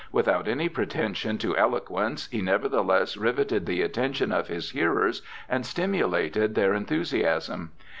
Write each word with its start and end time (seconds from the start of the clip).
Without 0.11 0.47
any 0.47 0.67
pretension 0.67 1.37
to 1.37 1.55
eloquence, 1.55 2.27
he 2.31 2.41
nevertheless 2.41 3.17
riveted 3.17 3.67
the 3.67 3.83
attention 3.83 4.31
of 4.31 4.47
his 4.47 4.71
hearers 4.71 5.21
and 5.47 5.63
stimulated 5.63 6.55
their 6.55 6.73
enthusiasm. 6.73 7.71